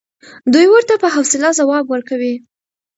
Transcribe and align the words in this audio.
دی 0.53 0.65
ورته 0.73 0.93
په 1.03 1.07
حوصله 1.15 1.49
ځواب 1.59 1.85
ورکوي. 1.89 2.35